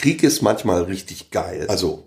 [0.00, 1.66] Krieg ist manchmal richtig geil.
[1.68, 2.04] Also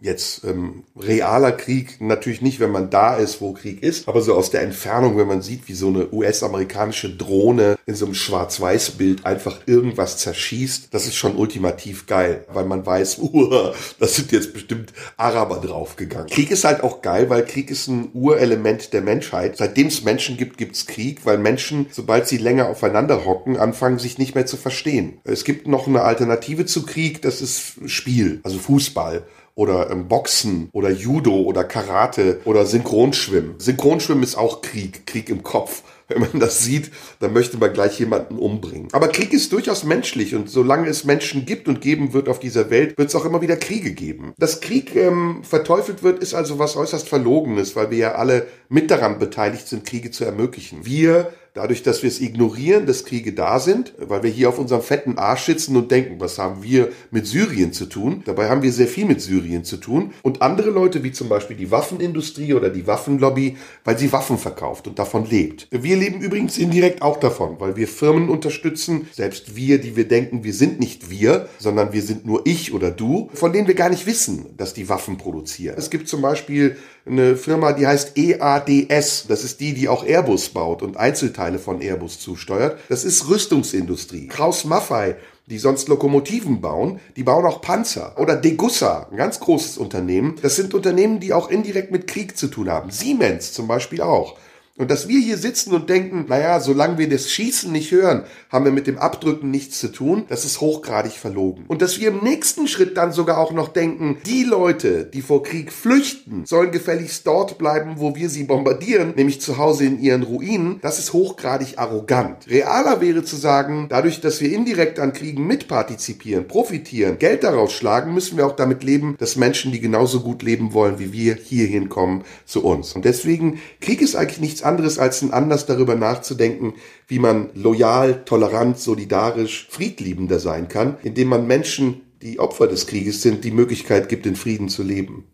[0.00, 4.34] jetzt ähm, realer Krieg natürlich nicht, wenn man da ist, wo Krieg ist, aber so
[4.34, 9.24] aus der Entfernung, wenn man sieht, wie so eine US-amerikanische Drohne in so einem Schwarz-Weiß-Bild
[9.24, 14.52] einfach irgendwas zerschießt, das ist schon ultimativ geil, weil man weiß, uh, das sind jetzt
[14.52, 16.28] bestimmt Araber draufgegangen.
[16.28, 19.56] Krieg ist halt auch geil, weil Krieg ist ein Urelement der Menschheit.
[19.56, 24.18] Seitdem es Menschen gibt, gibt's Krieg, weil Menschen, sobald sie länger aufeinander hocken, anfangen sich
[24.18, 25.18] nicht mehr zu verstehen.
[25.24, 29.24] Es gibt noch eine Alternative zu Krieg, das ist Spiel, also Fußball
[29.56, 33.54] oder ähm, Boxen oder Judo oder Karate oder Synchronschwimmen.
[33.58, 35.82] Synchronschwimmen ist auch Krieg, Krieg im Kopf.
[36.08, 38.88] Wenn man das sieht, dann möchte man gleich jemanden umbringen.
[38.92, 42.70] Aber Krieg ist durchaus menschlich und solange es Menschen gibt und geben wird auf dieser
[42.70, 44.32] Welt, wird es auch immer wieder Kriege geben.
[44.38, 48.90] Dass Krieg ähm, verteufelt wird, ist also was äußerst Verlogenes, weil wir ja alle mit
[48.90, 50.86] daran beteiligt sind, Kriege zu ermöglichen.
[50.86, 54.82] Wir Dadurch, dass wir es ignorieren, dass Kriege da sind, weil wir hier auf unserem
[54.82, 58.22] fetten Arsch sitzen und denken, was haben wir mit Syrien zu tun?
[58.26, 60.12] Dabei haben wir sehr viel mit Syrien zu tun.
[60.20, 64.86] Und andere Leute, wie zum Beispiel die Waffenindustrie oder die Waffenlobby, weil sie Waffen verkauft
[64.86, 65.66] und davon lebt.
[65.70, 70.44] Wir leben übrigens indirekt auch davon, weil wir Firmen unterstützen, selbst wir, die wir denken,
[70.44, 73.88] wir sind nicht wir, sondern wir sind nur ich oder du, von denen wir gar
[73.88, 75.76] nicht wissen, dass die Waffen produzieren.
[75.78, 76.76] Es gibt zum Beispiel
[77.06, 79.26] eine Firma, die heißt EADS.
[79.28, 82.78] Das ist die, die auch Airbus baut und Einzelteile von Airbus zusteuert.
[82.88, 84.28] Das ist Rüstungsindustrie.
[84.28, 85.16] Kraus Maffei,
[85.46, 88.18] die sonst Lokomotiven bauen, die bauen auch Panzer.
[88.18, 90.36] Oder Degussa, ein ganz großes Unternehmen.
[90.42, 92.90] Das sind Unternehmen, die auch indirekt mit Krieg zu tun haben.
[92.90, 94.36] Siemens zum Beispiel auch.
[94.78, 98.66] Und dass wir hier sitzen und denken, naja, solange wir das Schießen nicht hören, haben
[98.66, 101.64] wir mit dem Abdrücken nichts zu tun, das ist hochgradig verlogen.
[101.66, 105.42] Und dass wir im nächsten Schritt dann sogar auch noch denken, die Leute, die vor
[105.42, 110.22] Krieg flüchten, sollen gefälligst dort bleiben, wo wir sie bombardieren, nämlich zu Hause in ihren
[110.22, 112.46] Ruinen, das ist hochgradig arrogant.
[112.50, 118.12] Realer wäre zu sagen, dadurch, dass wir indirekt an Kriegen mitpartizipieren, profitieren, Geld daraus schlagen,
[118.12, 121.66] müssen wir auch damit leben, dass Menschen, die genauso gut leben wollen wie wir, hier
[121.66, 122.92] hinkommen zu uns.
[122.92, 126.74] Und deswegen, Krieg ist eigentlich nichts anderes als ein Anlass darüber nachzudenken,
[127.08, 133.22] wie man loyal, tolerant, solidarisch, friedliebender sein kann, indem man Menschen, die Opfer des Krieges
[133.22, 135.24] sind, die Möglichkeit gibt, in Frieden zu leben.